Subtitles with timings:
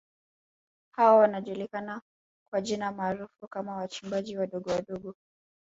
[0.95, 2.01] Hao wanajulikana
[2.51, 5.15] kwa jina maarufu kama wachimbaji wadogo wadogo